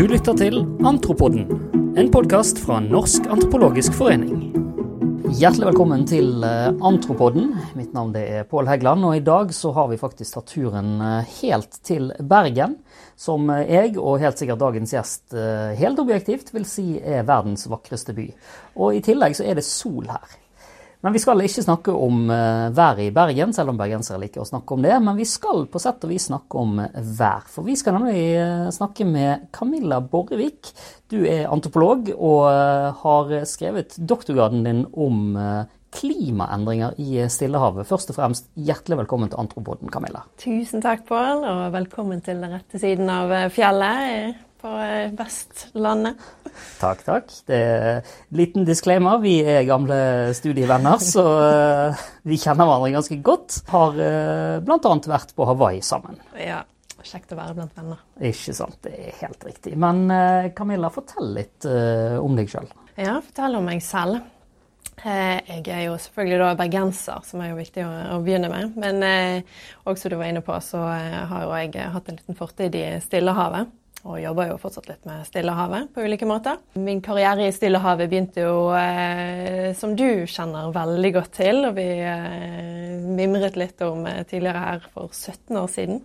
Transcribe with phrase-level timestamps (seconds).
[0.00, 1.42] Du lytter til Antropoden,
[2.00, 4.46] en podkast fra Norsk antropologisk forening.
[5.36, 7.50] Hjertelig velkommen til eh, Antropoden.
[7.76, 11.36] Mitt navn er Pål Heggeland, og i dag så har vi faktisk tatt turen eh,
[11.42, 12.78] helt til Bergen.
[13.12, 18.16] Som jeg, og helt sikkert dagens gjest eh, helt objektivt, vil si er verdens vakreste
[18.16, 18.30] by.
[18.80, 20.40] Og i tillegg så er det sol her.
[21.00, 24.48] Men vi skal ikke snakke om uh, været i Bergen, selv om bergensere liker å
[24.48, 24.92] snakke om det.
[25.00, 27.46] Men vi skal på sett og vis snakke om uh, vær.
[27.48, 30.74] For vi skal nemlig uh, snakke med Camilla Borrevik.
[31.10, 32.44] Du er antropolog og
[33.00, 35.32] har skrevet doktorgraden din om
[35.90, 37.88] klimaendringer i Stillehavet.
[37.88, 40.22] Først og fremst hjertelig velkommen til Antropoden, Camilla.
[40.38, 46.20] Tusen takk, Pål, og velkommen til den rette siden av fjellet på eh, Vestlandet.
[46.80, 47.30] Takk, takk.
[47.46, 49.20] Det er en liten disclaimer.
[49.22, 49.96] Vi er gamle
[50.36, 53.60] studievenner, så uh, vi kjenner hverandre ganske godt.
[53.70, 54.96] Har uh, bl.a.
[55.12, 56.18] vært på Hawaii sammen.
[56.36, 56.64] Ja,
[57.00, 58.02] Kjekt å være blant venner.
[58.28, 59.72] Ikke sant, det er helt riktig.
[59.80, 60.02] Men
[60.52, 62.66] Camilla, fortell litt om deg sjøl.
[63.00, 64.18] Ja, fortell om meg selv.
[65.00, 68.76] Jeg er jo selvfølgelig bergenser, som er jo viktig å, å begynne med.
[68.76, 72.76] Men eh, også du var inne på, så har jo jeg hatt en liten fortid
[72.76, 73.72] i Stillehavet
[74.08, 76.60] og jobber jo fortsatt litt med Stillehavet på ulike måter.
[76.80, 81.88] Min karriere i Stillehavet begynte jo, eh, som du kjenner veldig godt til, og vi
[82.00, 86.00] eh, mimret litt om eh, tidligere her for 17 år siden,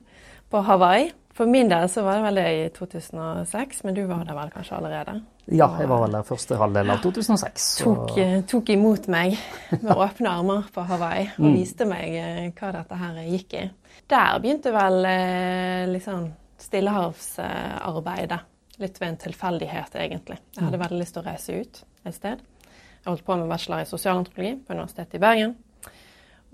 [0.52, 1.14] på Hawaii.
[1.36, 4.52] For min del så var det vel det i 2006, men du var der vel
[4.54, 5.18] kanskje allerede?
[5.52, 7.66] Ja, jeg var vel der første halvdel av 2006.
[7.84, 9.36] Tok, eh, tok, imot meg
[9.76, 11.58] med åpne armer på Hawaii og mm.
[11.58, 13.66] viste meg eh, hva dette her gikk i.
[14.09, 16.26] Der begynte vel eh, liksom
[16.66, 18.42] stillehavsarbeidet.
[18.82, 20.40] Litt ved en tilfeldighet, egentlig.
[20.58, 22.42] Jeg hadde veldig lyst til å reise ut et sted.
[22.66, 25.54] Jeg holdt på med bachelor i sosialantropologi på Universitetet i Bergen.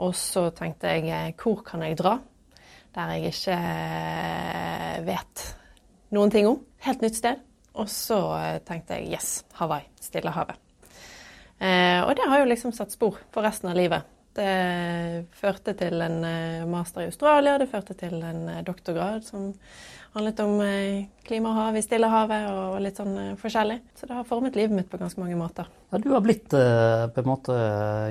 [0.02, 2.18] Og så tenkte jeg eh, hvor kan jeg dra
[2.96, 5.46] der jeg ikke eh, vet
[6.16, 6.60] noen ting om?
[6.84, 7.40] Helt nytt sted.
[7.80, 9.88] Og så eh, tenkte jeg yes, Hawaii.
[10.02, 10.60] Stillehavet.
[11.62, 14.10] Eh, og det har jo liksom satt spor for resten av livet.
[14.32, 14.52] Det
[15.36, 16.22] førte til en
[16.72, 19.50] master i Australia, det førte til en doktorgrad som
[20.14, 23.80] handlet om eh, klima og hav i Stillehavet og litt sånn eh, forskjellig.
[23.98, 25.70] Så det har formet livet mitt på ganske mange måter.
[25.92, 27.56] Ja, Du har blitt uh, på en måte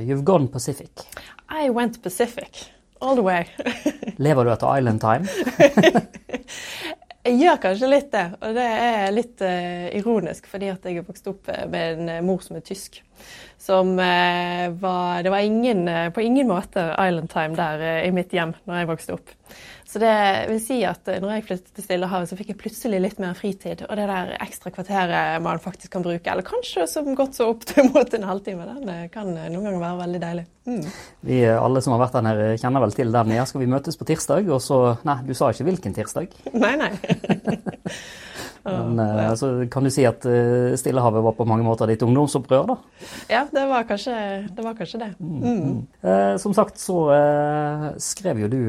[0.05, 1.05] You've gone Pacific.
[1.50, 2.69] I went Pacific.
[3.00, 3.47] All the way.
[4.25, 5.28] Lever du etter Island Time?
[7.25, 11.09] jeg gjør kanskje litt det, og det er litt uh, ironisk fordi at jeg er
[11.09, 13.00] vokst opp med en mor som er tysk.
[13.60, 15.84] Som uh, var Det var ingen,
[16.16, 19.37] på ingen måte Island Time der i mitt hjem når jeg vokste opp.
[19.91, 23.01] Så det vil si at eh, når jeg flyttet til Stillehavet, så fikk jeg plutselig
[23.03, 23.83] litt mer fritid.
[23.89, 27.67] Og det der ekstra kvarteret man faktisk kan bruke, eller kanskje som godt så opp
[27.67, 30.47] til mot en halvtime, den eh, kan eh, noen ganger være veldig deilig.
[30.71, 30.84] Mm.
[31.27, 33.34] Vi alle som har vært der nede, kjenner vel til den.
[33.34, 34.47] Ja, skal vi møtes på tirsdag?
[34.55, 36.39] Og så Nei, du sa ikke hvilken tirsdag.
[36.62, 36.95] Nei, nei.
[38.65, 39.31] Men ja.
[39.31, 42.76] altså, kan du si at uh, Stillehavet var på mange måter ditt ungdomsopprør, da?
[43.31, 44.15] Ja, det var kanskje
[44.48, 44.65] det.
[44.65, 45.10] Var kanskje det.
[45.21, 45.38] Mm.
[45.41, 45.78] Mm.
[46.04, 48.60] Uh, som sagt så uh, skrev jo du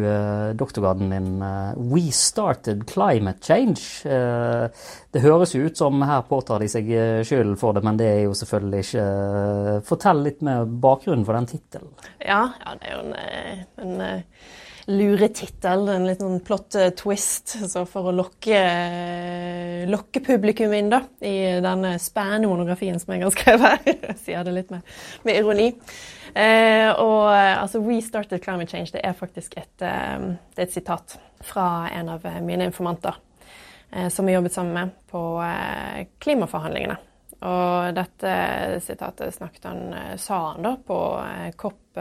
[0.58, 4.06] doktorgraden din 'We Started Climate Change'.
[5.12, 6.88] det høres jo ut som her påtar de seg
[7.28, 9.06] skylden for det, men det er jo selvfølgelig ikke
[9.88, 11.92] Fortell litt mer bakgrunnen for den tittelen.
[12.20, 13.16] Ja, ja, det er jo en,
[13.86, 14.22] en
[14.90, 21.04] luretittel, en litt sånn plott twist, så for å lokke, eh, lokke, publikum inn da,
[21.22, 23.92] i denne spennende monografien som jeg har skrevet.
[24.12, 24.88] Jeg sier det litt med,
[25.28, 25.70] med ironi.
[26.34, 30.20] Eh, og altså, 'We started climate change' det er faktisk et, eh,
[30.56, 33.16] det er et sitat fra en av mine informanter
[33.92, 36.98] eh, som jeg jobbet sammen med på eh, klimaforhandlingene.
[37.42, 38.34] Og dette
[38.86, 40.98] sitatet snakket han, sa han da på
[41.58, 41.98] COP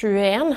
[0.00, 0.52] 21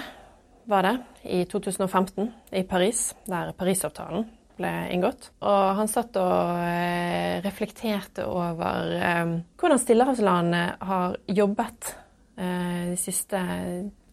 [0.66, 4.26] var det, i 2015 i Paris, der Parisavtalen
[4.58, 5.32] ble inngått.
[5.42, 11.94] Og han satt og eh, reflekterte over eh, hvordan stillehavslandene har jobbet
[12.38, 13.42] eh, de siste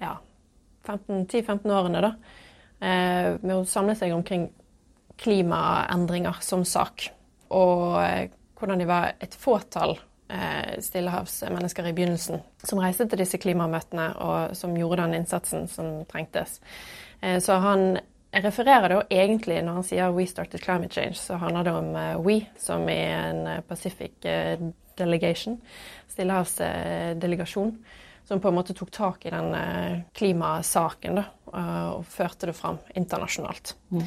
[0.01, 0.15] ja,
[0.87, 2.15] 10-15 årene da,
[2.81, 4.47] med å samle seg omkring
[5.21, 7.11] klimaendringer som sak.
[7.53, 7.99] Og
[8.57, 9.99] hvordan de var et fåtall
[10.85, 16.61] stillehavsmennesker i begynnelsen som reiste til disse klimamøtene og som gjorde den innsatsen som trengtes.
[17.21, 17.99] Eh, så han
[18.33, 22.21] refererer det egentlig når han sier 'We started climate change', så handler det om eh,
[22.21, 24.59] we, som i en eh, Pacific eh,
[24.99, 25.61] delegation,
[26.09, 27.79] stillehavsdelegasjon,
[28.25, 31.25] som på en måte tok tak i den eh, klimasaken da,
[31.91, 33.75] og førte det fram internasjonalt.
[33.91, 34.03] Mm.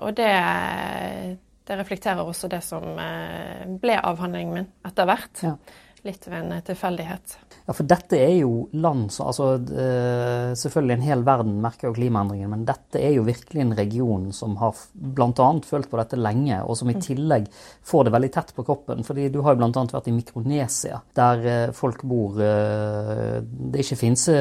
[0.00, 1.38] og det
[1.70, 5.46] det reflekterer også det som eh, ble avhandlingen min etter hvert.
[5.46, 5.54] Ja.
[6.00, 7.34] litt ved en tilfeldighet.
[7.66, 11.92] Ja, for dette er jo land som altså, eh, Selvfølgelig en hel verden merker jo
[11.98, 15.48] klimaendringen, men dette er jo virkelig en region som har bl.a.
[15.68, 17.02] følt på dette lenge, og som i mm.
[17.04, 17.46] tillegg
[17.86, 19.04] får det veldig tett på kroppen.
[19.04, 19.84] fordi du har jo bl.a.
[19.92, 24.38] vært i Mikronesia, der eh, folk bor eh, Det er ikke finse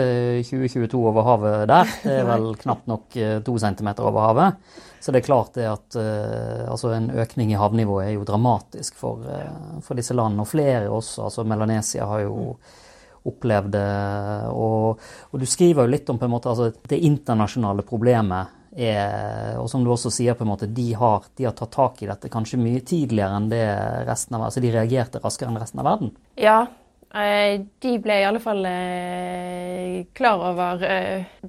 [0.47, 1.97] 2022 over havet der.
[2.05, 4.87] Det er vel knapt nok to centimeter over havet.
[4.99, 9.23] Så det er klart det at altså en økning i havnivået er jo dramatisk for,
[9.85, 10.43] for disse landene.
[10.43, 11.29] Og flere også.
[11.29, 12.57] altså Melanesia har jo
[13.27, 13.89] opplevd det.
[14.53, 15.01] Og,
[15.31, 18.55] og, du skriver jo litt om på en måte altså, det internasjonale problemet.
[18.79, 22.03] Er, og som du også sier, på en måte, de har, de har, tatt tak
[22.03, 23.63] i dette kanskje mye tidligere enn det
[24.07, 26.11] resten av altså De reagerte raskere enn resten av verden?
[26.39, 26.59] Ja,
[27.09, 28.61] eh, de ble i alle fall
[30.15, 30.85] klar over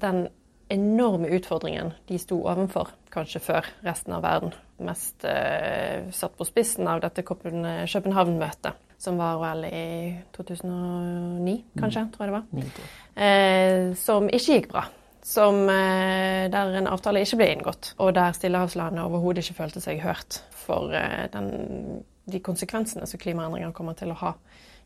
[0.01, 0.25] den
[0.71, 4.55] enorme utfordringen de sto overfor, kanskje før resten av verden.
[4.81, 12.09] Mest satt på spissen av dette København-møtet som var vel i 2009, kanskje, mm.
[12.13, 12.81] tror jeg det var.
[13.25, 14.83] Eh, som ikke gikk bra.
[15.25, 20.03] Som, eh, der en avtale ikke ble inngått, og der Stillehavslandet overhodet ikke følte seg
[20.05, 24.35] hørt for eh, den, de konsekvensene som klimaendringer kommer til å ha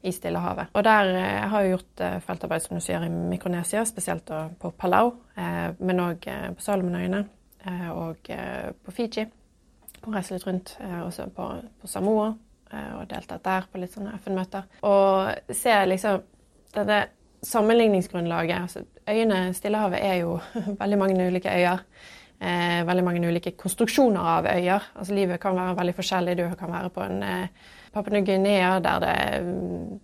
[0.02, 0.74] i Stillehavet.
[0.74, 4.74] Og der eh, har jeg gjort eh, feltarbeid som du sier, i Mikronesia, spesielt på
[4.78, 7.26] Palau, eh, men òg på Salomonøyene
[7.98, 8.28] og
[8.86, 9.24] på Fiji.
[10.06, 11.48] Og reist litt rundt, også på,
[11.82, 12.28] på Samoa
[12.74, 14.66] Eh, og deltatt der på litt sånne FN-møter.
[14.88, 16.24] Og ser liksom
[16.76, 17.00] dette
[17.46, 18.58] sammenligningsgrunnlaget.
[18.58, 20.40] Altså, øyene Stillehavet er jo
[20.82, 21.86] veldig mange ulike øyer.
[22.42, 24.90] Eh, veldig mange ulike konstruksjoner av øyer.
[24.96, 26.38] Altså Livet kan være veldig forskjellig.
[26.38, 30.00] Du kan være på en eh, Papua Ny-Guinea der det er mm,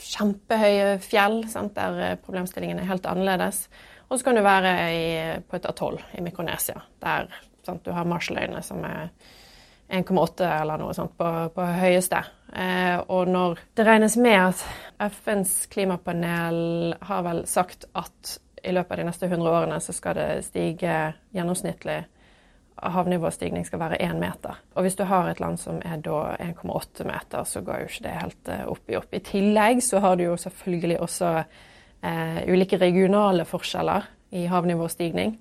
[0.00, 1.74] kjempehøye fjell, sant?
[1.76, 3.64] der eh, problemstillingen er helt annerledes.
[4.10, 5.06] Og så kan du være i,
[5.48, 7.30] på et atoll i Mikronesia, der
[7.66, 7.84] sant?
[7.84, 9.08] du har Marshalløyene som er
[9.90, 12.20] 1,8 eller noe sånt på, på høyeste.
[12.52, 18.92] Eh, og når det regnes med at FNs klimapanel har vel sagt at i løpet
[18.92, 20.96] av de neste 100 årene så skal det stige
[21.34, 22.02] gjennomsnittlig
[22.82, 24.60] havnivåstigning skal være én meter.
[24.74, 28.06] Og hvis du har et land som er da 1,8 meter, så går jo ikke
[28.06, 29.12] det helt eh, opp i opp.
[29.14, 35.36] I tillegg så har du jo selvfølgelig også eh, ulike regionale forskjeller i havnivåstigning,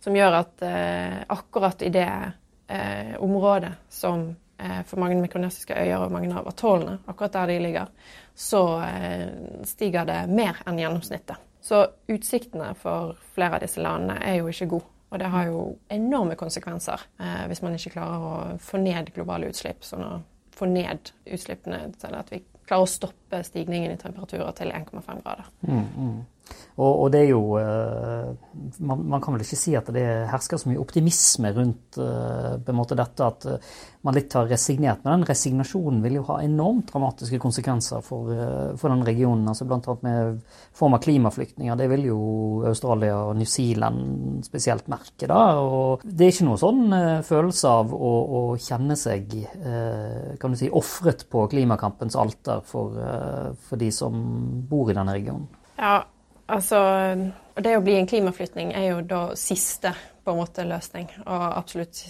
[0.00, 2.10] som gjør at eh, akkurat i det
[2.68, 7.58] eh, området som eh, for mange mikronesiske øyer og mange av atollene, akkurat der de
[7.64, 7.92] ligger,
[8.34, 9.28] så eh,
[9.64, 11.40] stiger det mer enn gjennomsnittet.
[11.64, 14.93] Så utsiktene for flere av disse landene er jo ikke gode.
[15.12, 15.64] Og det har jo
[15.94, 19.84] enorme konsekvenser eh, hvis man ikke klarer å få ned globale utslipp.
[19.86, 20.14] Sånn å
[20.54, 25.50] få ned utslippene til at vi klarer å stoppe stigningen i temperaturer til 1,5 grader.
[25.66, 26.22] Mm, mm.
[26.74, 28.30] Og, og, det er jo eh,
[28.82, 32.72] man, man, kan vel ikke si at det hersker så mye optimisme rundt uh, på
[32.72, 35.04] en måte dette at uh, man litt har resignert.
[35.04, 38.32] Men den resignasjonen vil jo ha enormt dramatiske konsekvenser for,
[38.80, 39.46] for den regionen.
[39.48, 39.94] altså Bl.a.
[40.02, 40.42] med
[40.76, 41.78] form av klimaflyktninger.
[41.78, 42.18] Det vil jo
[42.68, 45.28] Australia og New Zealand spesielt merke.
[45.30, 49.32] da, og Det er ikke noe sånn følelse av å, å kjenne seg
[50.42, 52.98] kan du si, ofret på klimakampens alter for,
[53.68, 54.18] for de som
[54.68, 55.48] bor i denne regionen.
[55.76, 56.02] Ja,
[56.46, 56.78] Altså,
[57.56, 59.94] det å bli en klimaflyktning er jo da siste
[60.24, 62.00] på en måte løsning, og absolutt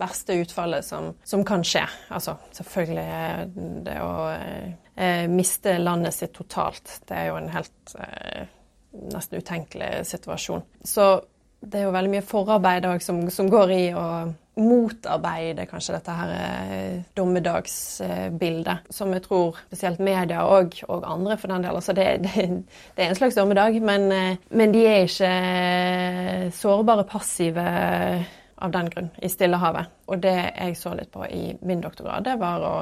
[0.00, 1.84] verste utfallet som, som kan skje.
[2.12, 6.98] Altså selvfølgelig det å eh, miste landet sitt totalt.
[7.06, 8.48] Det er jo en helt eh,
[9.12, 10.64] nesten utenkelig situasjon.
[10.82, 11.06] Så
[11.60, 14.06] det er jo veldig mye forarbeid òg som, som, går i å
[14.60, 21.50] motarbeide kanskje dette her eh, dommedagsbildet, som jeg tror spesielt media og, og andre for
[21.50, 22.46] den del altså det, det,
[22.94, 27.66] det, er en slags dommedag, men, eh, men, de er ikke eh, sårbare passive
[28.64, 29.90] av den grunn i Stillehavet.
[30.06, 32.74] Og det jeg så litt på i min doktorgrad, det var å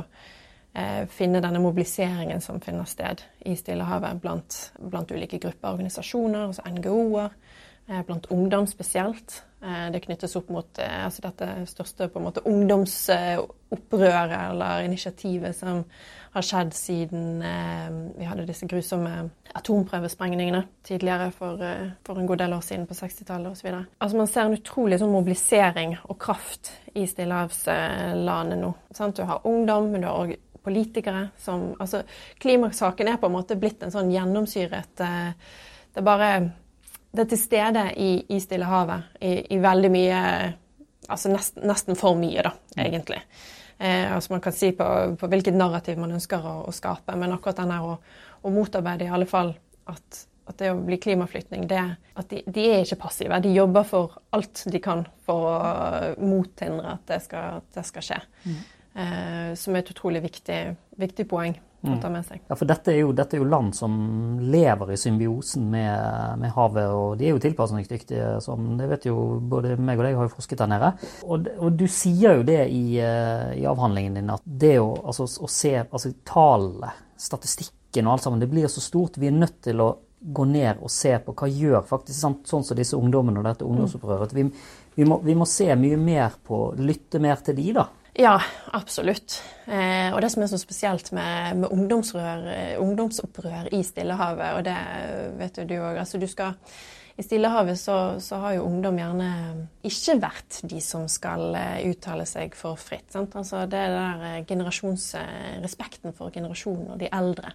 [0.77, 6.69] eh, finne denne mobiliseringen som finner sted i Stillehavet blant, blant ulike grupper, organisasjoner, altså
[6.69, 7.33] NGO-er
[7.89, 9.43] Eh, blant ungdom spesielt.
[9.63, 15.55] Eh, det knyttes opp mot eh, altså dette største på en måte ungdomsopprøret eller initiativet
[15.55, 15.85] som
[16.33, 17.43] har skjedd siden
[18.17, 19.11] vi hadde disse grusomme
[19.53, 21.61] atomprøvesprengningene tidligere for,
[22.07, 23.69] for en god del år siden, på 60-tallet osv.
[24.01, 28.73] Altså man ser en utrolig sånn mobilisering og kraft i stillehavslandet nå.
[28.97, 29.21] Sant?
[29.21, 30.33] Du har ungdom, men du har òg
[30.65, 32.01] politikere som Altså
[32.41, 36.33] klimasaken er på en måte blitt en sånn gjennomsyret Det er bare
[37.13, 40.25] det er til stede i, i Stillehavet i, i veldig mye
[41.11, 42.81] Altså nesten, nesten, for mye, da, mm.
[42.85, 43.17] egentlig.
[43.83, 44.85] Eh, altså Man kan si på,
[45.19, 47.97] på hvilket narrativ man ønsker å, å skape, men akkurat den her å,
[48.39, 49.51] å, motarbeide i alle fall
[49.91, 51.83] at, at det å bli klimaflyktning, det,
[52.15, 53.41] at de, de, er ikke passive.
[53.43, 55.59] De jobber for alt de kan for å
[56.23, 58.21] mothindre at det skal, at det skal skje.
[58.47, 58.63] Mm.
[59.03, 60.63] Eh, som er et utrolig viktig,
[61.03, 61.59] viktig poeng.
[61.91, 62.43] Å ta med seg.
[62.47, 63.95] Ja, for dette er, jo, dette er jo, land som
[64.53, 69.17] lever i symbiosen med, med havet, og de er jo tilpasningsdyktige, som det vet jo
[69.51, 70.93] både meg og deg har jo forsket der nede.
[71.27, 75.27] Og, og du sier jo det i, eh, i, avhandlingen din, at det å, altså,
[75.27, 79.19] å se altså, tallene, statistikken og alt sammen, det blir så stort.
[79.21, 79.91] Vi er nødt til å
[80.23, 83.67] gå ned og se på hva gjør faktisk sånn, sånn som disse ungdommene og dette
[83.67, 84.35] ungdomsopprøret.
[84.37, 84.47] Vi,
[84.95, 87.89] vi, må, vi må se mye mer på, lytte mer til de, da.
[88.13, 88.35] Ja,
[88.77, 89.39] absolutt.
[89.65, 94.77] Eh, og det som er så spesielt med, med eh, ungdomsopprør i Stillehavet, og det
[95.39, 96.21] vet jo du òg altså
[97.17, 99.29] i Stillehavet så, så, har jo ungdom gjerne
[99.85, 103.13] ikke vært de som skal eh, uttale seg for fritt.
[103.17, 107.53] Altså det er der eh, generasjonsrespekten for generasjonen og de eldre.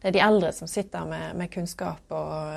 [0.00, 2.52] Det er de eldre som sitter med, med kunnskap og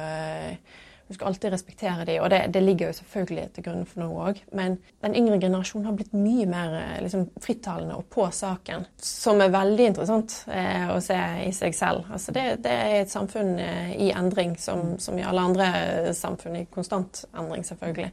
[1.12, 4.28] du skal alltid respektere dem, og det, det ligger jo selvfølgelig til grunn for noe
[4.30, 4.38] òg.
[4.56, 9.44] Men den yngre generasjonen har blitt mye mer eh, liksom, frittalende og på saken, som
[9.44, 12.08] er veldig interessant eh, å se i seg selv.
[12.16, 16.62] Altså, det, det er et samfunn eh, i endring, som, som, i alle andre samfunn,
[16.62, 18.10] i konstant endring, selvfølgelig.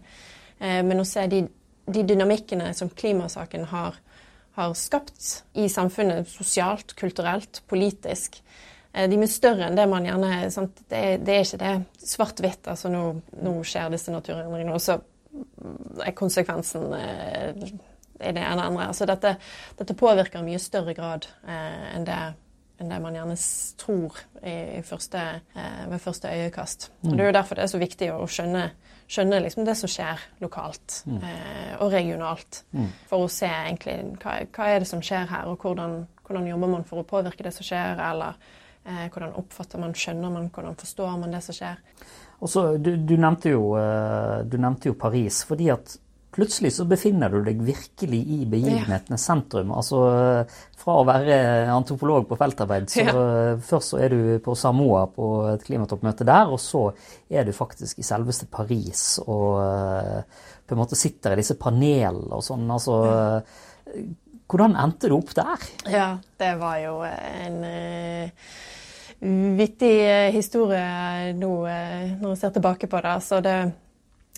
[0.59, 1.45] Eh, men å se de,
[1.87, 4.03] de dynamikkene som klimasaken har,
[4.59, 10.33] har skapt i samfunnet, sosialt, kulturelt, politisk, Eh, de er større enn det man gjerne
[10.49, 12.67] det, det, er ikke det svart-hvitt.
[12.73, 13.05] Altså nå,
[13.39, 14.99] nå, skjer disse naturendringene, og så
[16.03, 17.71] er konsekvensen eh,
[18.19, 18.89] er det ene andre.
[18.91, 19.37] Altså dette,
[19.79, 22.19] dette, påvirker i mye større grad eh, enn, det,
[22.81, 23.39] enn, det, man gjerne
[23.79, 25.25] tror i, i første,
[25.55, 26.91] eh, ved første øyekast.
[27.03, 27.11] Mm.
[27.11, 28.69] Og Det er jo derfor det er så viktig å skjønne,
[29.09, 31.19] skjønne liksom det som skjer lokalt mm.
[31.23, 32.65] eh, og regionalt.
[32.73, 32.89] Mm.
[33.11, 36.75] For å se egentlig hva, hva, er det som skjer her, og hvordan, hvordan jobber
[36.79, 40.77] man for å påvirke det som skjer, eller Eh, hvordan oppfatter man, skjønner man, hvordan
[40.79, 41.81] forstår man det som skjer.
[42.39, 45.97] Og så, du, du, nevnte jo, eh, du, nevnte jo, Paris, fordi at
[46.35, 49.73] plutselig så befinner du deg virkelig i begivenhetenes sentrum.
[49.75, 50.03] Altså
[50.79, 51.39] fra å være
[51.73, 53.15] antropolog på feltarbeid, så ja.
[53.71, 56.85] først så er du på Samoa på et klimatoppmøte der, og så
[57.33, 62.39] er du faktisk i selveste Paris og eh, på en måte sitter i disse panelene
[62.39, 62.69] og sånn.
[62.71, 64.07] altså ja.
[64.49, 65.65] Hvordan endte du opp der?
[65.93, 66.09] Ja,
[66.41, 67.59] det var jo en
[69.21, 73.17] vittig eh, historie nå eh, når jeg ser tilbake på det.
[73.27, 73.57] Så det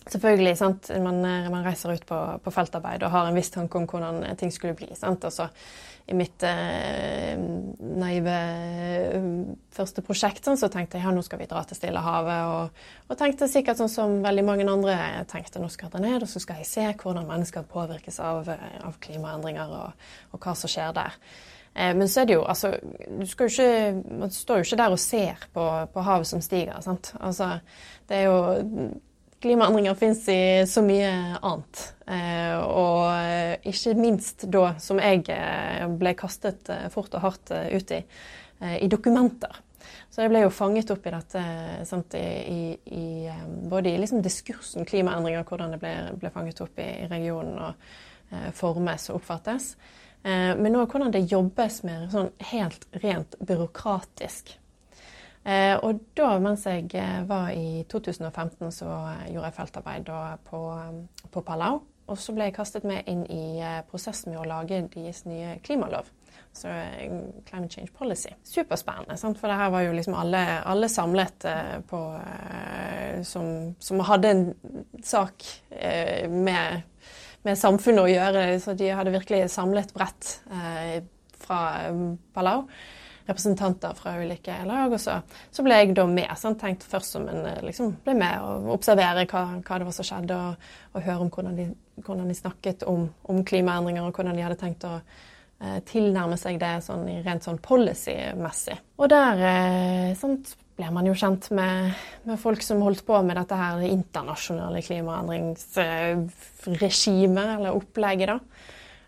[0.07, 3.79] selvfølgelig, sant, man, eh, man reiser ut på, på, feltarbeid og har en viss tanke
[3.79, 4.89] om hvordan ting skulle bli.
[4.97, 5.49] sant, og så
[6.11, 7.37] i mitt eh,
[8.01, 8.37] naive
[9.71, 12.41] første prosjekt sånn, så tenkte jeg ja, nå skal vi dra til Stillehavet.
[12.51, 14.97] Og, og tenkte sikkert sånn som veldig mange andre
[15.31, 18.51] tenkte, nå skal jeg dra ned og så skal jeg se hvordan mennesker påvirkes av,
[18.51, 21.21] av klimaendringer og, og, hva som skjer der.
[21.75, 24.99] Eh, men så er det jo altså du ikke, Man står jo ikke der og
[24.99, 26.81] ser på, på havet som stiger.
[26.81, 27.15] sant?
[27.21, 27.59] Altså,
[28.09, 28.91] det er jo
[29.41, 31.09] Klimaendringer fins i så mye
[31.41, 31.85] annet.
[32.05, 38.03] Eh, og ikke minst da, som jeg eh, ble kastet fort og hardt ut i,
[38.85, 39.63] i dokumenter.
[40.11, 41.45] Så jeg ble jo fanget opp i dette
[41.89, 43.07] sant, i, i,
[43.71, 48.53] både i liksom diskursen klimaendringer, hvordan det ble, ble fanget opp i, i regionen og
[48.59, 49.71] formes og oppfattes.
[50.23, 54.53] Eh, men òg hvordan det jobbes med sånn helt rent byråkratisk.
[55.49, 58.91] Eh, og da, mens jeg eh, var i 2015, så
[59.31, 60.13] gjorde jeg feltarbeid
[60.51, 60.63] på,
[61.33, 61.81] på Palau.
[62.11, 66.09] Og så ble jeg kastet med inn i prosessen med å lage deres nye klimalov.
[66.51, 66.67] Så
[67.47, 68.33] Climate Change Policy.
[68.43, 69.39] Superspennende, sant?
[69.39, 71.47] for det her var jo liksom alle, alle samlet
[71.87, 72.01] på
[73.31, 73.47] som,
[73.79, 74.43] som, hadde en
[75.07, 75.47] sak
[76.35, 76.83] med
[77.47, 78.47] med samfunnet å gjøre.
[78.63, 81.01] Så de hadde virkelig samlet bredt eh,
[81.41, 82.03] fra eh,
[82.35, 82.65] Palau.
[83.31, 84.93] Representanter fra ulike lag.
[84.93, 85.21] Og så,
[85.55, 86.31] så ble jeg da med.
[86.41, 86.61] Sant?
[86.63, 90.09] Tenkt først som en eh, liksom, ble med og observere hva, hva det var som
[90.09, 91.69] skjedde, og, og høre om hvordan de,
[92.05, 94.99] hvordan de snakket om, om, klimaendringer, og hvordan de hadde tenkt å
[95.85, 98.79] tilnærme seg det sånn, rent sånn policy-messig.
[98.97, 101.93] Og der eh, sant, ble man jo kjent med,
[102.25, 108.39] med, folk som holdt på med dette her internasjonale klimaendringsregimet, eller opplegget, da.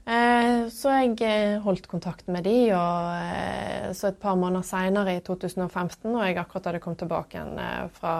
[0.02, 5.14] Eh, så jeg eh, holdt kontakt med de, og eh, så et par måneder seinere,
[5.14, 7.60] i 2015, og jeg akkurat hadde kommet tilbake igjen
[7.94, 8.14] fra,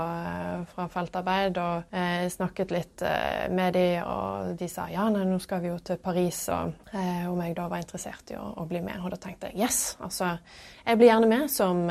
[0.71, 1.97] fra feltarbeid og
[2.33, 3.03] snakket litt
[3.53, 6.77] med de, og de sa ja, nei, nå skal vi jo til Paris, og
[7.33, 9.01] om jeg da var interessert i å, å bli med.
[9.03, 10.35] Og da tenkte jeg yes, altså
[10.83, 11.85] jeg blir gjerne med som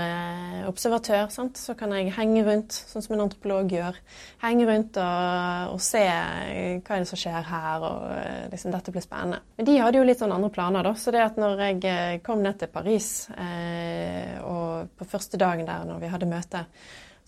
[0.67, 1.59] observatør, sant?
[1.59, 3.99] så kan jeg henge rundt, sånn som en antropolog gjør.
[4.43, 9.05] Henge rundt og, og se hva er det som skjer her, og liksom, dette blir
[9.05, 9.41] spennende.
[9.57, 10.95] Men de hadde jo litt sånn andre planer, da.
[10.97, 15.67] Så det at når jeg eh, kom ned til Paris, eh, og på første dagen
[15.69, 16.65] der når vi hadde møte,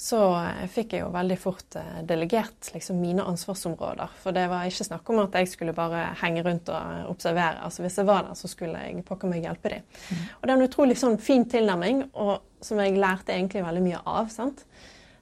[0.04, 4.16] så eh, fikk jeg jo veldig fort eh, delegert liksom, mine ansvarsområder.
[4.24, 7.62] For det var ikke snakk om at jeg skulle bare henge rundt og observere.
[7.64, 9.86] Altså Hvis jeg var der, så skulle jeg pokker meg hjelpe dem.
[10.10, 10.26] Mm.
[10.40, 14.04] Og det er en utrolig sånn, fin tilnærming, og som jeg lærte egentlig veldig mye
[14.04, 14.28] av.
[14.34, 14.66] sant?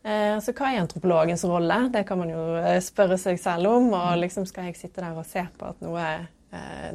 [0.01, 1.81] Eh, så hva er antropologens rolle?
[1.93, 2.45] Det kan man jo
[2.81, 3.91] spørre seg selv om.
[3.91, 4.21] Og mm.
[4.23, 6.07] liksom skal jeg sitte der og se på at noe,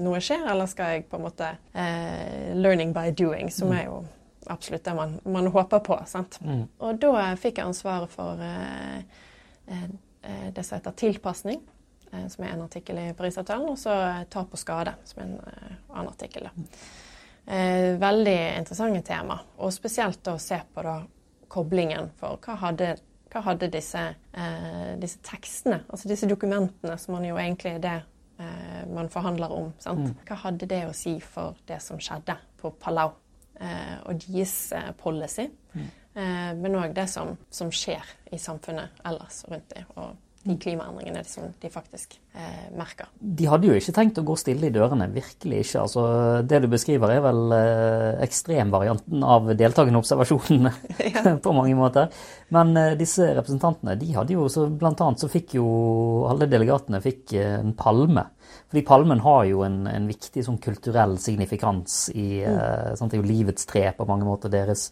[0.02, 3.76] noe skjer, eller skal jeg på en måte eh, learning by doing, som mm.
[3.78, 4.02] er jo
[4.46, 6.00] absolutt det man, man håper på.
[6.06, 6.38] sant?
[6.40, 6.66] Mm.
[6.78, 9.00] Og da fikk jeg ansvaret for eh,
[9.66, 9.88] eh,
[10.22, 11.60] eh det som heter tilpasning,
[12.12, 13.96] eh, som er en artikkel i Parisavtalen, og så
[14.30, 16.48] tap og skade, som er en eh, annen artikkel.
[17.46, 21.00] Eh, veldig interessante tema, og spesielt å se på da
[21.48, 22.96] koblingen for hva hadde,
[23.30, 24.00] hva hadde disse,
[24.98, 27.96] disse, tekstene, altså disse dokumentene, som man jo egentlig er det
[28.92, 30.10] man forhandler om, sant?
[30.10, 30.24] Mm.
[30.28, 33.14] hva hadde det å si for det som skjedde på Palau?
[33.60, 35.48] Eh, og deres eh, policy.
[35.72, 35.86] Mm.
[36.16, 39.88] Eh, men òg det som, som, skjer i samfunnet ellers rundt dem.
[39.96, 40.16] Og
[40.46, 43.08] de klimaendringene som de faktisk eh, merker.
[43.18, 45.08] De hadde jo ikke tenkt å gå stille i dørene.
[45.14, 45.82] Virkelig ikke.
[45.82, 46.04] Altså,
[46.46, 50.72] det du beskriver er vel eh, ekstremvarianten av deltakende observasjonene
[51.44, 52.12] på mange måter.
[52.54, 55.66] Men eh, disse representantene, de hadde jo så blant annet så fikk jo
[56.30, 58.28] alle delegatene fikk en palme
[58.66, 62.56] fordi palmen har jo en, en viktig sånn kulturell signifikans i mm.
[62.56, 64.88] uh, sant, Det er jo livets tre på mange måter, deres,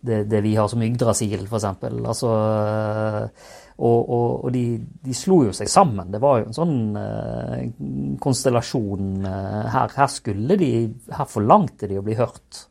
[0.00, 1.66] det, det vi har som Yggdrasil, f.eks.
[1.84, 4.64] Altså, uh, og, og, og de,
[5.04, 6.08] de, slo jo seg sammen.
[6.10, 9.92] Det var jo en sånn uh, konstellasjon her.
[9.94, 10.72] Her skulle de
[11.12, 12.64] Her forlangte de å bli hørt.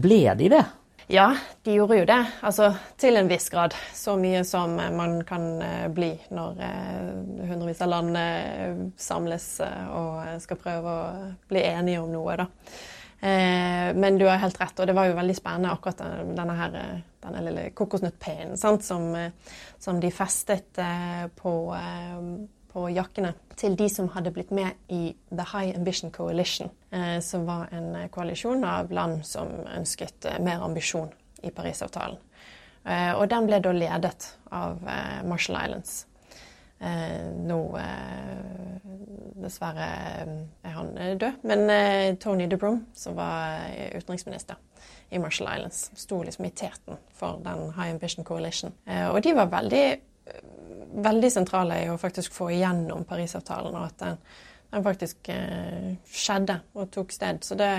[0.00, 0.64] ble de det?
[1.12, 2.20] Ja, de gjorde jo det.
[2.46, 2.68] Altså
[3.00, 3.74] til en viss grad.
[3.94, 9.46] Så mye som man kan eh, bli når eh, hundrevis av land eh, samles
[9.90, 12.46] og skal prøve å bli enige om noe, da.
[13.20, 15.98] Men du har helt rett, og det var jo veldig spennende akkurat
[16.38, 16.76] denne, her,
[17.20, 19.10] denne lille kokosnøttpinnen som,
[19.76, 20.80] som de festet
[21.36, 21.52] på
[22.72, 27.46] på jakkene til de som hadde blitt med i The High Ambition Coalition, eh, som
[27.46, 31.10] var en koalisjon av land som ønsket eh, mer ambisjon
[31.42, 32.18] i Parisavtalen.
[32.84, 34.80] Eh, og den ble da ledet av
[35.28, 36.06] Marshall Islands.
[36.80, 37.56] Nå
[39.40, 39.88] Dessverre
[40.64, 40.88] er han
[41.20, 44.56] død, men Tony DeBrum, som var utenriksminister
[45.12, 48.72] i Marshall Islands, sto liksom i teten for den High Ambition Coalition.
[49.12, 49.84] Og de var veldig
[50.94, 54.20] veldig sentrale i å faktisk få igjennom Parisavtalen, og at den,
[54.70, 57.42] den faktisk eh, skjedde og tok sted.
[57.46, 57.72] Så det,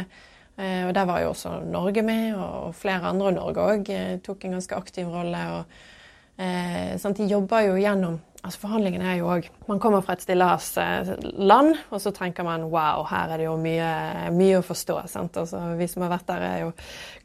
[0.58, 4.46] eh, og Der var jo også Norge med, og flere andre, Norge òg eh, tok
[4.46, 5.44] en ganske aktiv rolle.
[5.58, 10.16] og eh, sant, De jobber jo gjennom altså Forhandlingene er jo òg Man kommer fra
[10.18, 13.92] et stillehavsland, og så tenker man wow, her er det jo mye,
[14.36, 14.98] mye å forstå.
[15.12, 15.38] sant?
[15.38, 16.72] Altså, vi som har vært der, er jo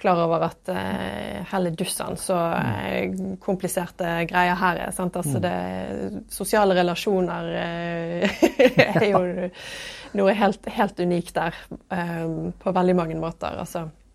[0.01, 4.95] klar over at eh, helle dussan så uh, kompliserte greier her er.
[4.95, 5.17] sant?
[5.19, 5.45] Altså, mm.
[5.47, 8.41] det, sosiale relasjoner uh,
[9.03, 9.23] er jo
[10.21, 11.57] noe helt, helt unikt der
[11.93, 12.27] eh,
[12.63, 13.59] på veldig mange måter.
[13.65, 14.06] altså Eh,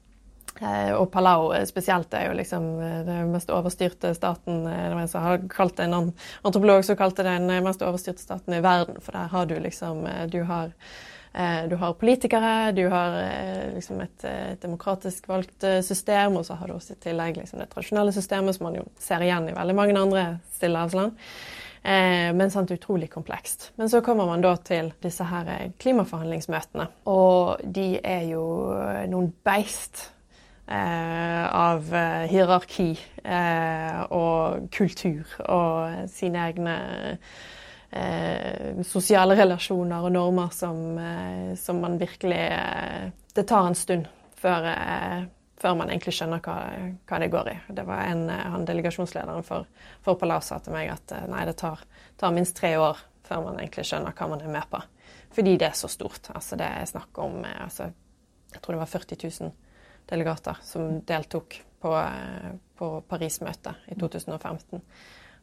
[0.94, 5.78] og Palau spesielt er jo liksom eh, den mest overstyrte staten eh, Det har kalt
[5.80, 6.12] det en
[6.44, 9.00] antropolog som kalte det den mest overstyrte staten i verden.
[9.02, 10.72] For der har du liksom Du har,
[11.70, 13.18] du har politikere, du har
[13.76, 17.70] liksom et, et, demokratisk valgt system, og så har du også i tillegg liksom det
[17.72, 20.26] tradisjonelle systemet som man jo ser igjen i veldig mange andre
[20.58, 21.16] stillehavsland.
[21.84, 23.72] Eh, men sant, utrolig komplekst.
[23.76, 26.90] Men så kommer man da til disse her klimaforhandlingsmøtene.
[27.10, 28.44] Og de er jo
[29.10, 30.21] noen beist Eh,
[30.68, 32.92] av eh, hierarki
[33.24, 36.78] eh, og kultur og sine egne
[38.88, 40.78] sosiale relasjoner og normer som,
[41.60, 42.46] som man virkelig
[43.36, 44.06] Det tar en stund
[44.40, 44.64] før,
[45.60, 46.56] før man egentlig skjønner hva,
[47.04, 47.58] hva, det går i.
[47.76, 49.68] Det var en, han Delegasjonslederen for,
[50.08, 51.84] for Palau sa til meg at nei, det tar,
[52.16, 54.80] tar, minst tre år før man egentlig skjønner hva man er med på.
[55.36, 56.32] Fordi det er så stort.
[56.32, 57.92] Altså, det er snakk om altså,
[58.54, 59.52] Jeg tror det var 40 000
[60.10, 64.82] delegater som deltok på, eh, på Paris-møtet i 2015.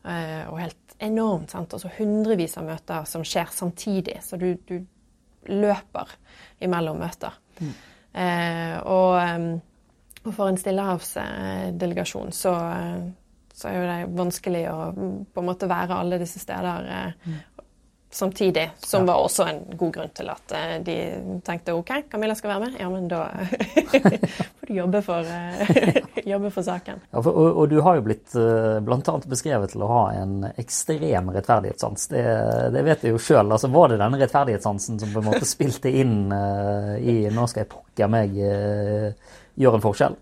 [0.05, 1.51] Eh, og helt enormt.
[1.51, 1.73] sant?
[1.73, 4.21] Altså hundrevis av møter som skjer samtidig.
[4.23, 4.87] Så du, du
[5.49, 6.15] løper
[6.61, 7.35] imellom møter.
[7.61, 7.73] Mm.
[8.13, 9.61] Eh, og,
[10.25, 12.55] og, for en stillehavsdelegasjon så,
[13.55, 17.58] så er jo det vanskelig å på en måte være alle disse steder mm
[18.11, 20.97] samtidig, som var også en god grunn til at uh, de
[21.45, 22.77] tenkte OK, Camilla skal være med.
[22.81, 23.27] Ja, men da
[24.59, 25.99] får du jobbe for, uh,
[26.33, 27.03] jobbe for saken.
[27.11, 29.17] Ja, for, og, og, du har jo blitt uh, bl.a.
[29.29, 32.09] beskrevet til å ha en ekstrem rettferdighetssans.
[32.15, 32.25] Det,
[32.75, 33.45] det vet vi jo sjøl.
[33.47, 37.65] Altså, var det denne rettferdighetssansen som på en måte spilte inn uh, i 'nå skal
[37.65, 40.19] jeg pokker meg gjøre en forskjell'?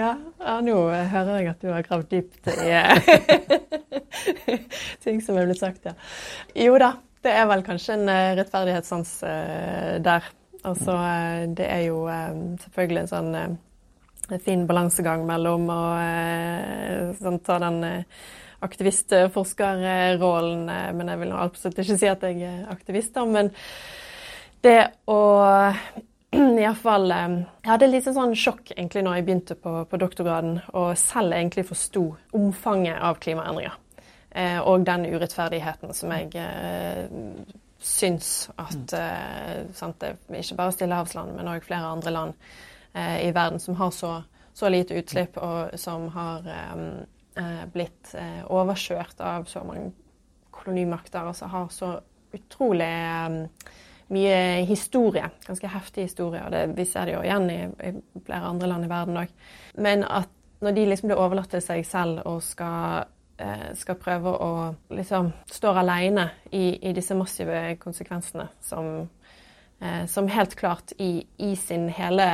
[0.00, 2.70] Ja, ja, nå hører jeg at du har gravd dypt i
[5.04, 5.94] ting som er blitt sagt, ja.
[6.56, 6.90] Jo da,
[7.24, 8.06] det er vel kanskje en
[8.38, 9.10] rettferdighetssans
[10.04, 10.22] der.
[10.64, 10.92] Altså,
[11.52, 11.98] det er jo
[12.62, 13.58] selvfølgelig en sånn
[14.40, 15.80] fin balansegang mellom å
[17.18, 17.84] sånn, ta den
[18.64, 20.64] aktivist-forskerrollen,
[20.96, 23.22] men jeg vil absolutt ikke si at jeg er aktivist, da.
[23.28, 23.52] Men
[24.64, 24.80] det
[25.12, 25.20] å
[26.64, 31.36] iallfall Jeg hadde litt sånn sjokk egentlig når jeg begynte på, på doktorgraden, og selv
[31.36, 33.76] egentlig forsto omfanget av klimaendringer.
[34.34, 37.04] Eh, og den urettferdigheten som jeg eh,
[37.84, 42.48] syns at eh, sant, ikke bare Stillehavsland, men òg flere andre land
[42.96, 44.16] eh, i verden som har så,
[44.56, 46.82] så, lite utslipp, og som har eh,
[47.38, 48.16] eh, blitt
[48.50, 49.92] overkjørt av så mange
[50.54, 51.94] kolonimakter, som har så
[52.34, 52.90] utrolig
[54.12, 55.30] mye historie.
[55.46, 57.92] Ganske heftig historie, og det, vi ser det jo igjen i, i
[58.26, 59.34] flere andre land i verden òg.
[59.80, 60.30] Men at
[60.64, 64.50] når de liksom blir overlatt til seg selv og skal Eh, skal prøve å
[64.94, 69.08] liksom stå alene i, i, disse massive konsekvensene som,
[69.80, 72.28] eh, som helt klart i, i, sin hele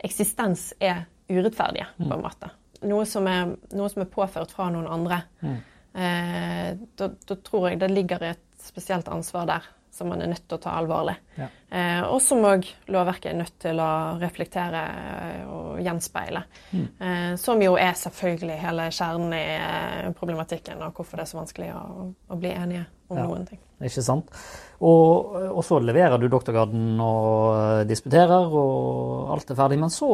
[0.00, 2.24] eksistens er urettferdige, på en mm.
[2.24, 2.48] måte.
[2.88, 5.20] Noe som er, noe som er påført fra noen andre.
[5.44, 5.58] Mm.
[5.92, 10.46] Eh, da, da, tror jeg det ligger et spesielt ansvar der som man er nødt
[10.48, 11.16] til å ta alvorlig.
[11.36, 11.48] Ja.
[11.70, 16.42] Eh, og som òg lovverket er nødt til å reflektere eh, og gjenspeile.
[16.74, 16.86] Mm.
[16.98, 21.38] Eh, som jo er selvfølgelig hele kjernen i eh, problematikken, og hvorfor det er så
[21.38, 23.26] vanskelig å, å bli enige om ja.
[23.28, 23.62] noen ting.
[23.80, 24.34] Ikke sant.
[24.84, 29.78] Og, og, så leverer du doktorgraden og eh, disputerer, og alt er ferdig.
[29.80, 30.10] Men så,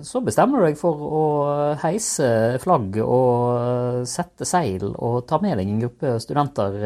[0.00, 1.24] så, bestemmer du deg for å
[1.84, 6.80] heise flagg og sette seil og ta med deg en gruppe studenter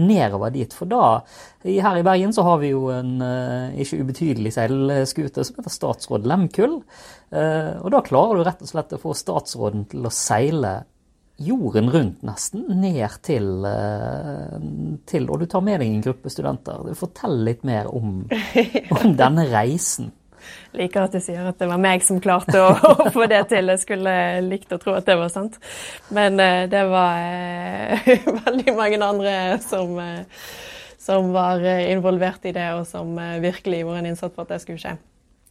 [0.00, 0.74] nedover dit.
[0.76, 1.20] For da,
[1.64, 3.18] her i Bergen, så har vi jo en
[3.76, 6.78] ikke ubetydelig seilskute som heter Statsråd Lemkull.
[7.30, 10.78] Og da klarer du rett og slett å få statsråden til å seile
[11.40, 14.56] jorden rundt, nesten, ned til, eh,
[15.06, 16.94] til, Og du tar med deg en gruppe studenter.
[16.94, 18.26] Fortell litt mer om,
[19.00, 20.12] om denne reisen.
[20.76, 23.72] Liker at du sier at det var meg som klarte å, å, få det til.
[23.72, 24.12] Jeg skulle
[24.44, 25.56] likt å tro at det var sant.
[26.12, 27.96] Men det var
[28.46, 29.96] veldig mange andre som,
[31.00, 34.82] som, var involvert i det, og som virkelig gjorde en innsats for at det skulle
[34.82, 34.98] skje.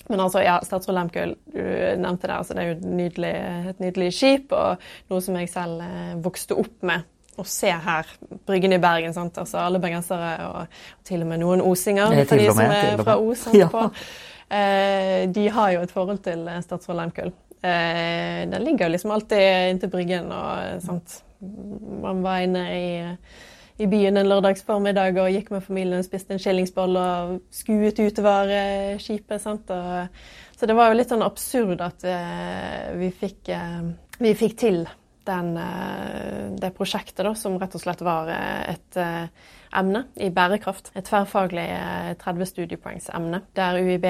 [0.10, 1.62] Men altså, ja, Statsråd Lehmkuhl, du
[2.02, 2.36] nevnte det.
[2.36, 3.34] altså Det er jo et nydelig,
[3.70, 4.82] et nydelig skip, og
[5.12, 7.06] noe som jeg selv eh, vokste opp med.
[7.40, 8.10] Å se her,
[8.50, 9.14] Bryggen i Bergen.
[9.16, 9.38] sant?
[9.38, 13.20] Altså Alle bergensere, og, og, til og med noen osinger, for de som er fra
[13.22, 13.46] Os.
[13.62, 13.70] Ja.
[14.50, 17.30] Eh, de har jo et forhold til eh, Statsråd Lehmkuhl.
[17.62, 21.22] Eh, den ligger jo liksom alltid inntil Bryggen, og sant?
[22.02, 22.88] man var inne i
[23.80, 28.52] i byen en lørdagsformiddag og gikk med familien og spiste en skillingsboll og skuet utover
[28.52, 29.40] eh, skipet.
[29.42, 29.72] sant?
[29.72, 30.10] Og,
[30.60, 34.82] så det var jo litt sånn absurd at uh, vi, fikk, uh, vi fikk til
[35.30, 40.92] den, uh, det prosjektet, da, som rett og slett var et emne i bærekraft.
[41.00, 41.70] Et tverrfaglig
[42.20, 44.10] 30 studiepoengsemne, der UiB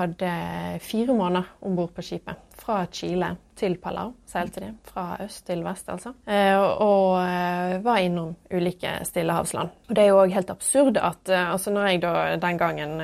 [0.00, 0.32] hadde
[0.80, 4.70] fire måneder om bord på skipet fra Chile til Palau, seilte de.
[4.88, 6.14] Fra øst til vest, altså.
[6.26, 9.68] Eh, og eh, var innom ulike stillehavsland.
[9.88, 12.96] Og det er jo òg helt absurd at eh, altså når jeg da den gangen,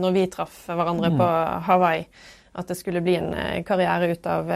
[0.00, 1.64] når vi traff hverandre på mm.
[1.68, 2.04] Hawaii,
[2.60, 4.48] at det skulle bli en karriere ut av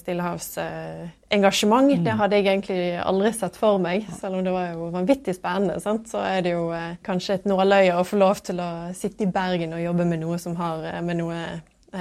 [0.00, 1.90] stillehavsengasjement.
[1.92, 2.04] Mm.
[2.06, 5.76] Det hadde jeg egentlig aldri sett for meg, selv om det var jo vanvittig spennende.
[5.84, 6.08] Sant?
[6.08, 6.72] Så er det jo
[7.04, 10.40] kanskje et nåløye å få lov til å sitte i Bergen og jobbe med noe
[10.40, 11.44] som har med noe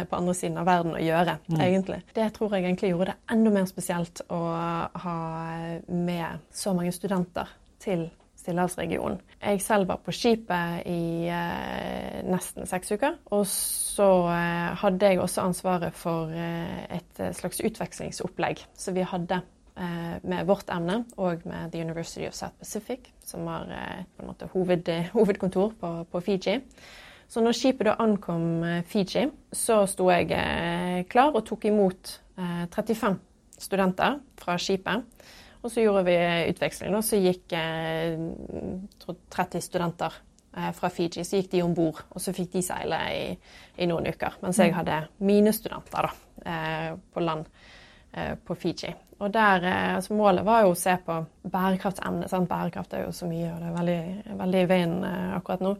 [0.09, 1.61] på andre siden av verden å gjøre, mm.
[1.61, 2.01] egentlig.
[2.15, 4.41] Det tror jeg egentlig gjorde det enda mer spesielt å
[5.05, 5.17] ha
[5.87, 7.51] med så mange studenter
[7.83, 8.07] til
[8.43, 9.21] Stillehavsregionen.
[9.39, 13.15] Jeg selv var på skipet i eh, nesten seks uker.
[13.35, 19.39] Og så eh, hadde jeg også ansvaret for eh, et slags utvekslingsopplegg som vi hadde
[19.77, 24.25] eh, med vårt emne og med The University of South Pacific, som har eh, på
[24.25, 26.59] en måte hoved, hovedkontor på, på Fiji.
[27.27, 32.11] Så når skipet da ankom eh, Fiji, så sto jeg eh, klar og tok imot
[32.37, 33.15] 35 eh,
[33.63, 35.03] studenter fra skipet.
[35.63, 36.17] Og så gjorde vi
[36.51, 36.95] utveksling.
[36.97, 37.53] og Så gikk
[39.31, 40.11] 30 studenter
[40.75, 41.23] fra Fiji.
[41.23, 43.21] Så gikk de om bord, og så fikk de seile i,
[43.77, 44.35] i, noen uker.
[44.43, 44.75] Mens jeg mm.
[44.81, 46.11] hadde mine studenter da,
[47.15, 47.47] på land
[48.43, 48.91] på Fiji.
[49.23, 49.63] Og der,
[49.95, 51.15] altså Målet var jo å se på
[51.47, 52.35] bærekraftsemnet.
[52.51, 54.01] Bærekraft er jo så mye, og det er veldig,
[54.43, 54.99] veldig i veien
[55.39, 55.77] akkurat nå.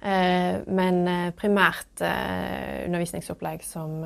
[0.00, 3.98] Eh, men eh, primært eh, undervisningsopplegg som,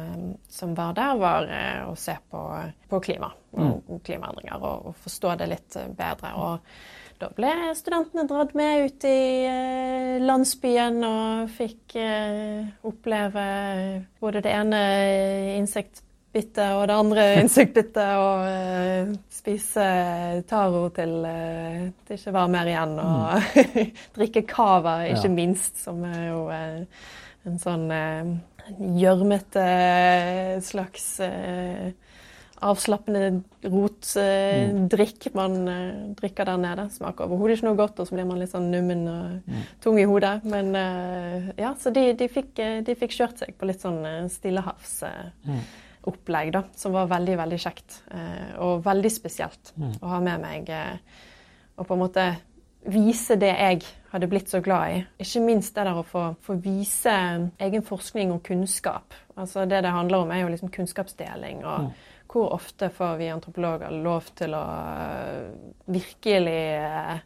[0.50, 1.46] som, var der, var
[1.86, 2.42] å se på,
[2.90, 4.00] på klima og mm.
[4.02, 6.34] klimaendringer og, og, forstå det litt bedre.
[6.34, 11.94] Og Da ble studentene dratt med ut i landsbyen og fikk
[12.82, 13.44] oppleve
[14.18, 14.80] både det ene
[16.34, 19.84] insektbittet og det andre insektbittet, og uh, spise
[20.50, 23.60] taro til uh, det ikke var mer igjen, og
[24.18, 25.34] drikke cava, ikke Ja.
[25.34, 26.82] minst, som er jo uh,
[27.46, 28.24] en sånn eh,
[28.96, 29.64] gjørmete
[30.64, 31.90] slags eh,
[32.64, 36.86] avslappende rotdrikk man eh, drikker der nede.
[36.94, 40.06] Smaker overhodet ikke noe godt, og så blir man litt sånn nummen og tung i
[40.08, 40.38] hodet.
[40.48, 44.00] Men eh, ja, så de, de, fikk, eh, de fikk kjørt seg på litt sånn
[44.08, 44.24] eh,
[46.04, 46.62] stillehavsopplegg, da.
[46.76, 48.02] Som var veldig, veldig kjekt.
[48.10, 50.68] eh, og veldig spesielt å ha med meg.
[50.68, 50.96] eh,
[51.76, 52.36] og på en måte
[52.86, 55.06] vise det jeg hadde blitt så glad i.
[55.18, 59.14] Ikke minst det der å få, få vise egen forskning og kunnskap.
[59.36, 61.64] Altså Det det handler om, er jo liksom kunnskapsdeling.
[61.64, 61.92] og
[62.34, 65.52] hvor ofte får vi antropologer lov til å øh,
[65.86, 66.80] virkelig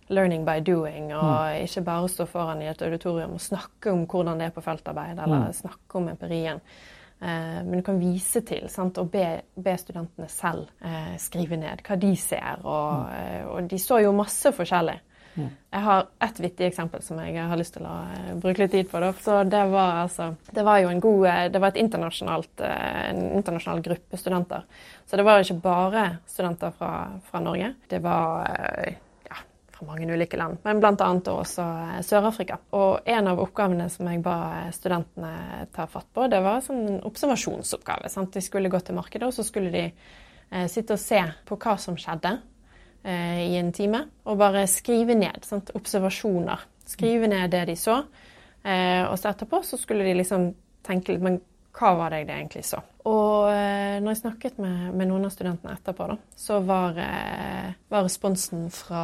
[0.08, 4.38] learning by doing, og ikke bare stå foran i et auditorium og snakke om hvordan
[4.38, 6.60] det er på feltarbeid, eller snakke om empirien.
[7.20, 8.98] Eh, men du kan vise til sant?
[8.98, 9.26] og be,
[9.58, 12.62] be studentene selv eh, skrive ned hva de ser.
[12.62, 15.00] Og, eh, og de så jo masse forskjellig.
[15.38, 17.92] Jeg har ett vittig eksempel som jeg har lyst til å
[18.42, 18.98] bruke litt tid på.
[18.98, 19.12] Da.
[19.22, 23.84] Så det var, altså, det var jo en god Det var et internasjonalt, en internasjonal
[23.84, 24.66] gruppe studenter.
[25.06, 26.90] Så det var ikke bare studenter fra,
[27.30, 27.70] fra Norge.
[27.86, 28.50] Det var
[29.78, 31.08] fra mange ulike land, men bl.a.
[31.30, 32.58] også eh, Sør-Afrika.
[32.74, 37.00] Og en av oppgavene som jeg ba eh, studentene ta fatt på, det var en
[37.06, 38.10] observasjonsoppgave.
[38.10, 38.32] Sant?
[38.34, 41.76] De skulle gå til markedet, og så skulle de eh, sitte og se på hva
[41.80, 42.34] som skjedde
[43.04, 45.72] eh, i en time, og bare skrive ned sant?
[45.78, 46.66] observasjoner.
[46.88, 48.00] Skrive ned det de så.
[48.64, 50.50] Eh, og så etterpå så skulle de liksom
[50.82, 51.36] tenke litt Men
[51.78, 52.80] hva var det jeg egentlig så?
[53.06, 56.96] Og eh, når jeg snakket med, med noen av studentene etterpå, da, så var,
[57.92, 59.02] var responsen fra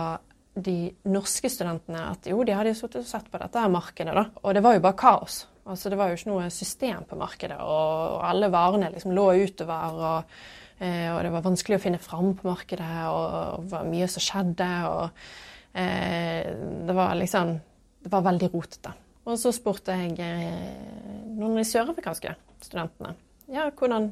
[0.54, 0.78] de
[1.10, 4.28] norske studentene at jo, de hadde sittet og sett på dette markedet, da.
[4.42, 5.44] Og det var jo bare kaos.
[5.64, 9.30] Altså, det var jo ikke noe system på markedet, og, og alle varene liksom lå
[9.46, 10.04] utover.
[10.10, 10.36] og
[10.78, 14.24] Eh, og det var vanskelig å finne fram på markedet, og det var mye som
[14.24, 14.70] skjedde.
[14.90, 16.50] Og eh,
[16.88, 17.60] det var liksom
[18.04, 18.90] Det var veldig rotete.
[19.24, 23.14] Og så spurte jeg eh, noen av de sørafrikanske studentene
[23.52, 24.10] ja, hvordan,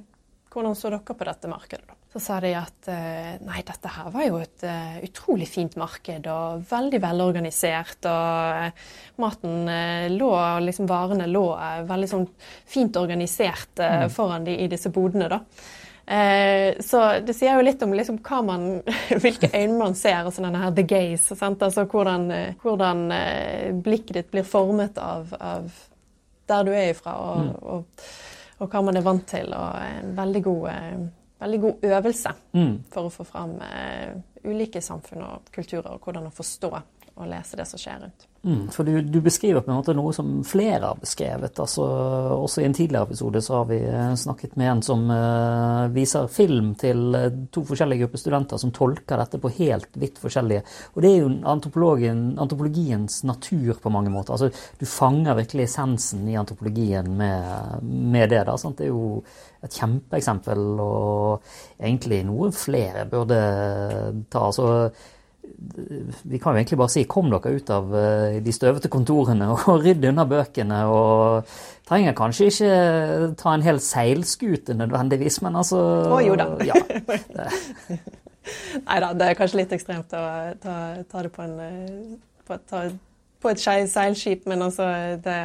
[0.53, 1.85] hvordan så dere på dette markedet.
[1.89, 1.97] da?
[2.13, 6.27] Så sa de at eh, nei, dette her var jo et eh, utrolig fint marked
[6.29, 8.05] og veldig velorganisert.
[8.05, 8.91] Og eh,
[9.23, 9.71] maten
[10.13, 11.47] lå, liksom varene lå
[11.89, 12.27] veldig sånn
[12.69, 15.41] fint organisert eh, foran de i disse bodene, da.
[16.03, 18.69] Eh, så det sier jo litt om liksom man,
[19.25, 21.33] hvilke øyne man ser, altså denne her the gaze.
[21.33, 21.65] Sant?
[21.65, 22.29] Altså hvordan,
[22.61, 23.09] hvordan
[23.81, 25.73] blikket ditt blir formet av, av
[26.45, 28.07] der du er ifra, og, og,
[28.61, 29.49] og hva man er vant til.
[29.57, 30.71] Og en veldig god,
[31.43, 32.75] veldig god øvelse Mm.
[32.93, 36.73] for å få fram eh, ulike samfunn og kulturer, og hvordan å forstå
[37.17, 38.27] og lese det som skjer rundt.
[38.45, 41.61] Mm, for du, du beskriver på en måte noe som flere har beskrevet.
[41.63, 41.85] altså
[42.35, 46.27] Også i en tidligere episode så har vi eh, snakket med en som uh, viser
[46.27, 50.65] film til eh, to forskjellige grupper studenter som tolker dette på helt vidt forskjellige.
[50.97, 54.35] Og det er jo antropologien, antropologiens natur på mange måter.
[54.35, 54.51] altså
[54.81, 58.43] Du fanger virkelig essensen i antropologien med, med det.
[58.51, 58.83] da, sant?
[58.83, 59.23] Det er jo
[59.63, 61.47] et kjempeeksempel, og
[61.79, 63.43] egentlig noe flere burde
[64.27, 64.49] ta.
[64.49, 64.91] altså
[66.23, 69.69] vi kan jo egentlig bare si kom dere ut av eh, de støvete kontorene og
[69.85, 70.81] rydd unna bøkene.
[70.91, 71.53] Og
[71.89, 72.73] trenger kanskje ikke
[73.41, 76.51] ta en hel seilskute nødvendigvis, men altså Å, jo da.
[76.67, 76.79] Ja,
[78.89, 80.23] Nei da, det er kanskje litt ekstremt å
[80.63, 82.15] ta, ta det på en eh,
[82.49, 82.89] på, ta,
[83.43, 84.89] på et seilskip, men altså
[85.23, 85.39] det,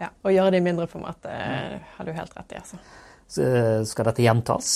[0.00, 1.36] ja, å gjøre det i mindre format, det
[1.94, 2.58] har du helt rett i.
[2.58, 2.80] altså.
[3.30, 3.46] Så
[3.86, 4.74] skal dette gjentas?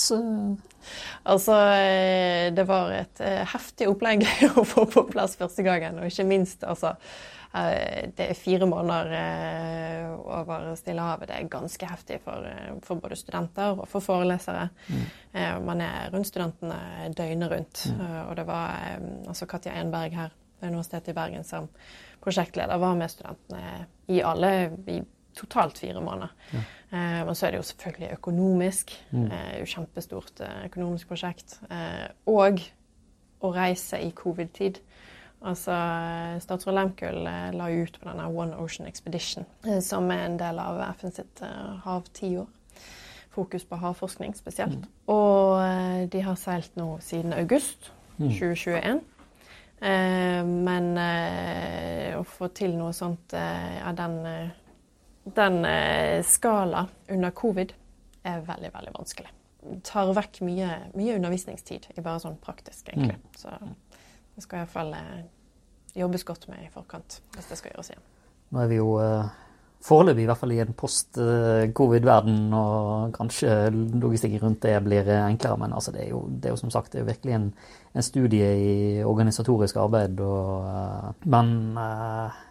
[1.23, 4.25] Altså, eh, det var et eh, heftig opplegg
[4.59, 6.93] å få på plass første gangen, og ikke minst altså
[7.55, 11.31] eh, Det er fire måneder eh, over Stillehavet.
[11.31, 14.69] Det er ganske heftig for, eh, for både studenter og for forelesere.
[14.87, 15.05] Mm.
[15.65, 17.85] Man er rundt studentene døgnet rundt.
[17.91, 18.05] Mm.
[18.29, 21.67] Og det var eh, altså Katja Enberg her ved Universitetet i Bergen som
[22.23, 24.53] prosjektleder var med studentene i alle
[24.87, 25.01] i
[25.35, 26.33] totalt fire måneder.
[26.53, 28.95] Eh, men så er det jo selvfølgelig økonomisk.
[29.13, 31.59] Eh, jo kjempestort eh, økonomisk prosjekt.
[31.69, 32.63] Eh, og
[33.45, 34.79] å reise i covid-tid.
[35.45, 40.25] Altså, eh, Statsråd Lehmkuhl eh, la ut på denne One Ocean Expedition, eh, som er
[40.25, 42.47] en del av FN sitt eh, havtiår.
[43.35, 44.87] Fokus på havforskning spesielt.
[45.11, 49.01] Og eh, de har seilt nå siden august 2021.
[49.81, 54.53] Eh, men eh, å få til noe sånt eh, av den, eh,
[55.25, 57.73] den eh, skala under covid
[58.23, 59.31] er veldig, veldig vanskelig.
[59.85, 63.17] Tar vekk mye, mye undervisningstid ikke bare sånn praktisk, egentlig.
[63.37, 63.53] Så
[64.35, 65.23] det skal iallfall eh,
[65.97, 68.05] jobbes godt med i forkant hvis det skal gjøres igjen.
[68.53, 69.25] Nå er vi jo uh,
[69.81, 75.57] foreløpig i hvert fall i en post-covid-verden, og kanskje logistikken rundt det blir enklere.
[75.63, 77.47] Men altså, det, er jo, det, er jo, som sagt det virkelig en,
[77.97, 80.21] en studie i organisatorisk arbeid.
[80.21, 82.44] Og, men uh,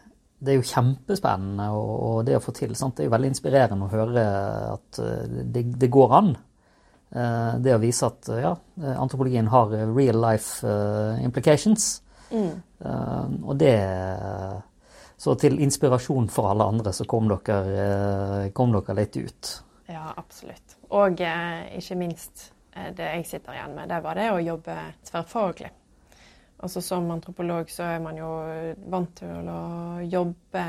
[0.45, 2.97] det er jo kjempespennende, og, og, det å få til sant?
[2.97, 4.27] Det er jo veldig inspirerende å høre
[4.75, 5.01] at
[5.55, 6.35] det, det går an.
[7.65, 8.51] Det å vise at ja,
[8.99, 10.67] antropologien har real life
[11.23, 12.03] implications.
[12.35, 12.57] Mm.
[13.47, 13.75] Og det
[15.25, 19.53] så til inspirasjon for alle andre så kom dere, eh, kom dere litt ut.
[19.89, 20.77] Ja, absolutt.
[20.91, 24.77] Og eh, ikke minst eh, det jeg sitter igjen med, det var det å jobbe
[25.09, 25.71] tverrfaglig.
[26.63, 28.29] Altså Som antropolog så er man jo
[28.93, 29.65] vant til å
[30.07, 30.63] jobbe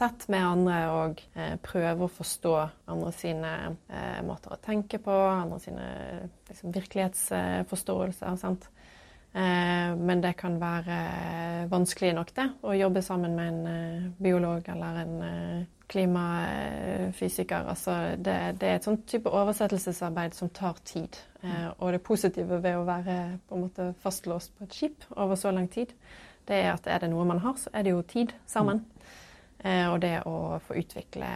[0.00, 2.52] tett med andre og eh, prøve å forstå
[2.88, 3.50] andre sine
[3.92, 5.88] eh, måter å tenke på, andre sine
[6.48, 8.38] liksom, virkelighetsforståelser.
[8.40, 8.70] sant?
[9.32, 11.00] Eh, men det kan være
[11.70, 17.66] vanskelig nok, det, å jobbe sammen med en eh, biolog eller en eh, klimafysiker.
[17.72, 21.18] Altså det, det, er et sånt type oversettelsesarbeid som tar tid.
[21.78, 25.50] og det positive ved å være på en måte fastlåst på et skip over så
[25.50, 25.94] lang tid,
[26.48, 28.84] det er at er det noe man har, så er det jo tid sammen.
[29.64, 31.28] og det å få utvikle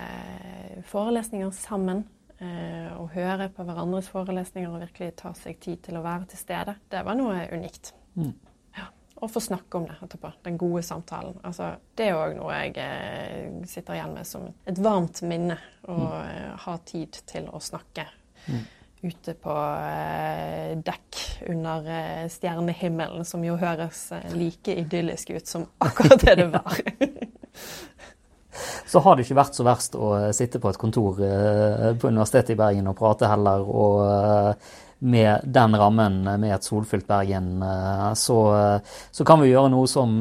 [0.88, 2.04] forelesninger sammen
[2.42, 6.40] Eh, å høre på hverandres forelesninger og virkelig ta seg tid til å være til
[6.40, 7.92] stede, det var noe unikt.
[8.18, 8.32] Mm.
[9.24, 10.30] Og få snakke om det etterpå.
[10.44, 11.38] Den gode samtalen.
[11.48, 15.56] Altså, det er òg noe jeg eh, sitter igjen med som et varmt minne.
[15.88, 16.10] Å mm.
[16.18, 18.04] Eh, ha tid til å snakke.
[18.52, 18.66] Mm.
[19.04, 21.22] Ute på eh, dekk
[21.54, 26.84] under eh, stjernehimmelen, som jo høres like idyllisk ut som akkurat det det var.
[28.92, 32.60] så har det ikke vært så verst å sitte på et kontor på Universitetet i
[32.60, 33.64] Bergen og prate heller.
[33.64, 34.68] og
[35.04, 37.62] med den rammen, med et solfylt Bergen,
[38.16, 38.38] så,
[39.12, 40.16] så kan vi gjøre noe som,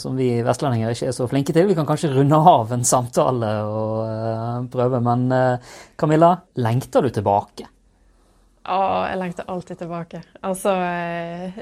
[0.00, 1.70] som, vi vestlendinger ikke er så flinke til.
[1.70, 5.00] Vi kan kanskje runde av en samtale og prøve.
[5.04, 5.24] Men
[5.96, 7.70] Camilla, lengter du tilbake?
[8.62, 8.78] Å,
[9.10, 10.20] jeg lengter alltid tilbake.
[10.46, 10.76] Altså,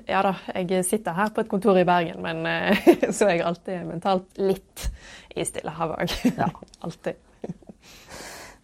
[0.05, 2.45] ja da, jeg sitter her på et kontor i Bergen, men
[3.17, 4.91] så er jeg alltid mentalt litt
[5.33, 6.37] i Stillehavet òg.
[6.37, 6.51] Ja.
[6.85, 7.19] Alltid.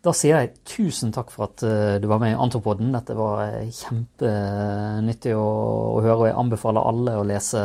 [0.06, 2.92] Da sier jeg tusen takk for at uh, du var med i Antropoden.
[2.94, 5.46] Dette var uh, kjempenyttig å,
[5.96, 7.62] å, høre, og jeg anbefaler alle å lese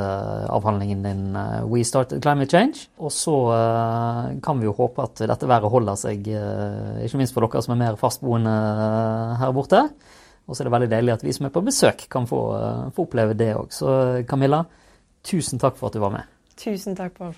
[0.49, 2.87] avhandlingen din uh, We Started Climate Change.
[2.97, 3.35] Og så
[4.41, 6.25] kan vi jo håpe at dette været holder seg,
[7.05, 8.55] ikke minst for dere som er mer fastboende
[9.41, 9.83] her borte.
[10.47, 12.41] Og så er det veldig deilig at vi som er på besøk, kan få,
[12.95, 13.69] få oppleve det òg.
[13.75, 13.93] Så
[14.29, 14.63] Camilla,
[15.27, 16.37] tusen takk for at du var med.
[16.57, 17.37] Tusen takk, Pål.